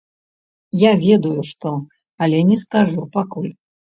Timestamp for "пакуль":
3.19-3.53